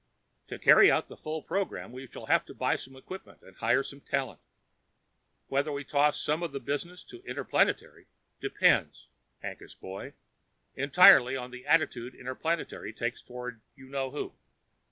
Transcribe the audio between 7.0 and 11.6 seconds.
to Interplanetary depends, Hankus boy, entirely on what